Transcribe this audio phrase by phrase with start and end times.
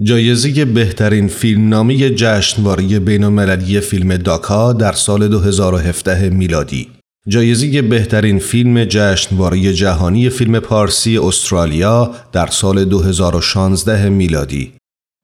[0.00, 6.88] جایزه بهترین فیلمنامه جشنواره بین فیلم داکا در سال 2017 میلادی.
[7.28, 14.72] جایزه بهترین فیلم جشنواره جهانی فیلم پارسی استرالیا در سال 2016 میلادی.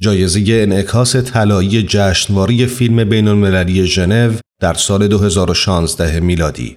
[0.00, 6.76] جایزه انعکاس طلایی جشنواره فیلم بین المللی ژنو در سال 2016 میلادی.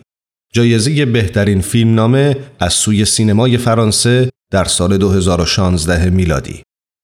[0.53, 6.61] جایزه بهترین فیلمنامه از سوی سینمای فرانسه در سال 2016 میلادی.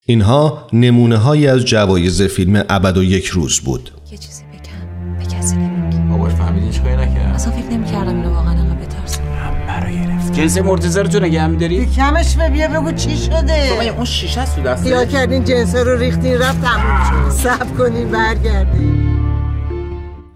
[0.08, 3.92] اینها نمونه های از جوایز فیلم ابد و یک روز بود.
[4.12, 5.98] یه چیزی بگم به کسی نمیگی.
[5.98, 9.22] بابا فهمیدی چه نکرد اصلا فکر نمی‌کردم اینو واقعا انقدر بترسم.
[9.22, 13.70] همه رو گرفت جنس مرتضی رو تو نگه می‌داری؟ کمش به بیا بگو چی شده.
[13.70, 17.36] بابا اون شیشه است تو دسته یا کردین جنس رو ریختین رفت تموم شد.
[17.36, 19.05] صبر کنین برگردین.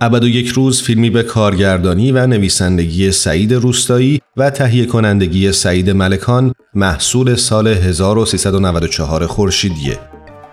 [0.01, 5.89] ابد و یک روز فیلمی به کارگردانی و نویسندگی سعید روستایی و تهیه کنندگی سعید
[5.89, 9.97] ملکان محصول سال 1394 خورشیدیه.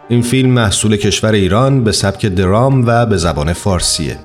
[0.08, 4.18] این فیلم محصول کشور ایران به سبک درام و به زبان فارسیه.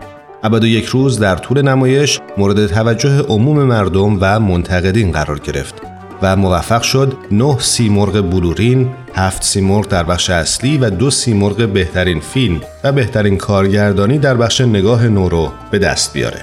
[0.43, 5.75] ابد و یک روز در طول نمایش مورد توجه عموم مردم و منتقدین قرار گرفت
[6.21, 12.19] و موفق شد نه سیمرغ بلورین، هفت سیمرغ در بخش اصلی و دو سیمرغ بهترین
[12.19, 16.41] فیلم و بهترین کارگردانی در بخش نگاه نورو به دست بیاره.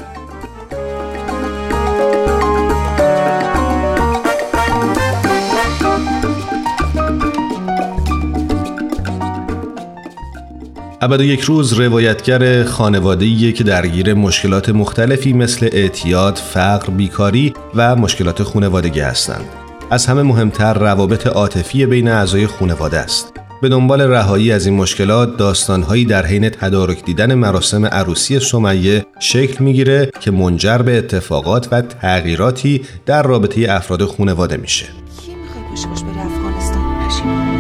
[11.00, 18.42] ابد یک روز روایتگر خانواده‌ای که درگیر مشکلات مختلفی مثل اعتیاد، فقر، بیکاری و مشکلات
[18.42, 19.67] خانوادگی هستند.
[19.90, 23.32] از همه مهمتر روابط عاطفی بین اعضای خانواده است.
[23.62, 29.64] به دنبال رهایی از این مشکلات داستانهایی در حین تدارک دیدن مراسم عروسی سمیه شکل
[29.64, 34.86] می‌گیره که منجر به اتفاقات و تغییراتی در رابطه افراد خانواده میشه.
[34.86, 37.08] کی بری افغانستان؟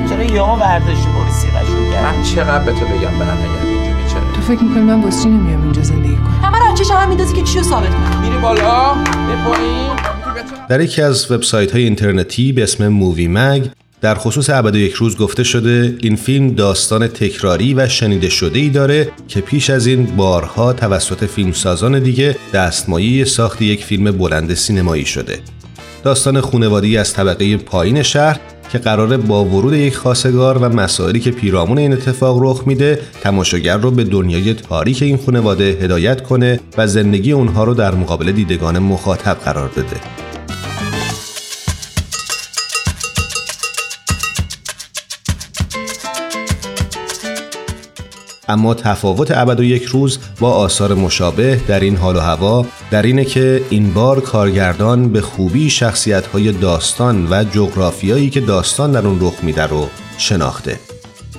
[0.08, 0.96] چرا یهو بری
[1.30, 5.28] سیغشون کرد؟ من چقدر به تو بگم برم اگر تو فکر می‌کنی من واسه چی
[5.28, 8.94] نمیام اینجا زندگی کنم؟ همه رو چش هم میندازی که چیو ثابت کنم؟ میری بالا؟
[8.94, 10.17] به پایین
[10.68, 13.66] در یکی از وبسایت های اینترنتی به اسم مووی مگ
[14.00, 18.68] در خصوص ابد یک روز گفته شده این فیلم داستان تکراری و شنیده شده ای
[18.68, 25.04] داره که پیش از این بارها توسط فیلمسازان دیگه دستمایه ساخت یک فیلم بلند سینمایی
[25.04, 25.38] شده.
[26.04, 28.40] داستان خونوادی از طبقه پایین شهر
[28.72, 33.76] که قراره با ورود یک خاصگار و مسائلی که پیرامون این اتفاق رخ میده تماشاگر
[33.76, 38.78] رو به دنیای تاریک این خانواده هدایت کنه و زندگی اونها رو در مقابل دیدگان
[38.78, 40.27] مخاطب قرار بده.
[48.48, 53.02] اما تفاوت ابد و یک روز با آثار مشابه در این حال و هوا در
[53.02, 59.06] اینه که این بار کارگردان به خوبی شخصیت های داستان و جغرافیایی که داستان در
[59.06, 60.80] اون رخ میده رو شناخته.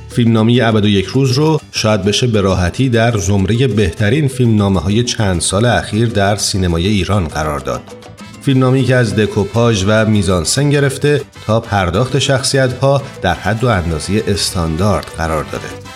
[0.10, 5.04] فیلمنامه ابد و یک روز رو شاید بشه به راحتی در زمره بهترین فیلمنامه های
[5.04, 7.82] چند سال اخیر در سینمای ایران قرار داد.
[8.42, 14.24] فیلمنامه‌ای که از دکوپاژ و میزانسن گرفته تا پرداخت شخصیت ها در حد و اندازه
[14.28, 15.89] استاندارد قرار داده.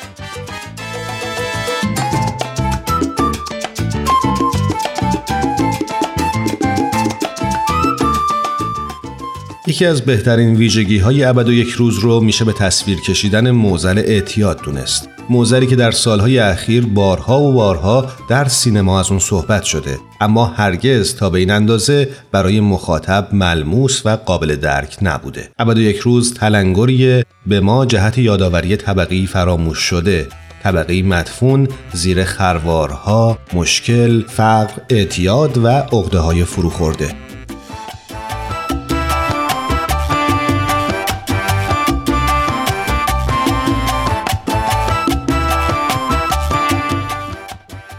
[9.67, 13.97] یکی از بهترین ویژگی های ابد و یک روز رو میشه به تصویر کشیدن موزل
[13.97, 15.09] اعتیاد دونست.
[15.29, 20.45] موزری که در سالهای اخیر بارها و بارها در سینما از اون صحبت شده اما
[20.45, 25.49] هرگز تا به این اندازه برای مخاطب ملموس و قابل درک نبوده.
[25.59, 30.27] ابد یک روز تلنگری به ما جهت یادآوری طبقی فراموش شده.
[30.63, 37.32] طبقه مدفون زیر خروارها، مشکل، فقر، اعتیاد و عقده های فروخورده.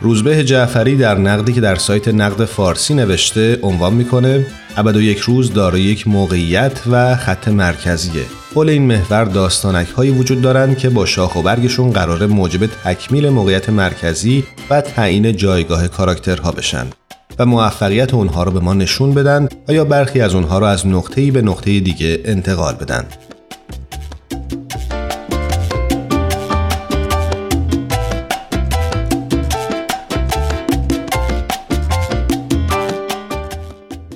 [0.04, 4.46] روزبه جعفری در نقدی که در سایت نقد فارسی نوشته عنوان می‌کنه
[4.76, 8.22] ابد و یک روز دارای یک موقعیت و خط مرکزیه.
[8.54, 13.28] حول این محور داستانک هایی وجود دارند که با شاخ و برگشون قرار موجب تکمیل
[13.28, 16.86] موقعیت مرکزی و تعیین جایگاه کاراکترها بشن
[17.38, 20.86] و موفقیت اونها رو به ما نشون بدن و یا برخی از اونها رو از
[20.86, 23.04] نقطه‌ای به نقطه دیگه انتقال بدن.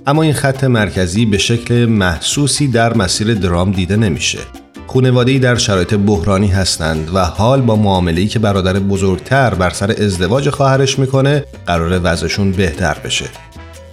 [0.08, 4.38] اما این خط مرکزی به شکل محسوسی در مسیر درام دیده نمیشه.
[4.86, 10.50] خونواده‌ای در شرایط بحرانی هستند و حال با معامله‌ای که برادر بزرگتر بر سر ازدواج
[10.50, 13.24] خواهرش می‌کنه قرار وضعشون بهتر بشه.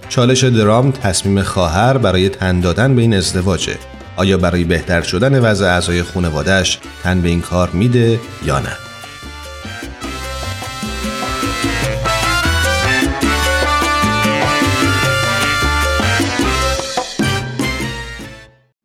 [0.08, 3.76] چالش درام تصمیم خواهر برای تن دادن به این ازدواجه.
[4.16, 8.72] آیا برای بهتر شدن وضع اعضای خونوادهش تن به این کار میده یا نه؟